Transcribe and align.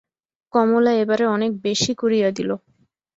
কমলা 0.53 0.91
এবারে 1.01 1.25
অনেক 1.27 1.51
বেশি 1.65 1.91
করিয়া 1.95 2.29
দিল। 2.31 2.49